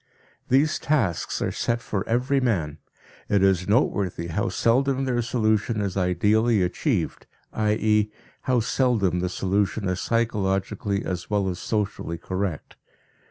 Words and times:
These 0.49 0.79
tasks 0.79 1.43
are 1.43 1.51
set 1.51 1.79
for 1.79 2.03
every 2.09 2.39
man; 2.41 2.79
it 3.29 3.43
is 3.43 3.67
noteworthy 3.67 4.29
how 4.29 4.49
seldom 4.49 5.05
their 5.05 5.21
solution 5.21 5.79
is 5.79 5.95
ideally 5.95 6.63
achieved, 6.63 7.27
i.e., 7.53 8.11
how 8.41 8.61
seldom 8.61 9.19
the 9.19 9.29
solution 9.29 9.87
is 9.87 10.01
psychologically 10.01 11.05
as 11.05 11.29
well 11.29 11.47
as 11.49 11.59
socially 11.59 12.17
correct. 12.17 12.77